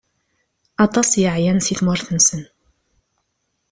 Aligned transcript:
Aṭas 0.85 1.09
i 1.13 1.19
yeɛyan 1.23 1.59
si 1.65 1.73
tmurt-nsen. 1.79 2.43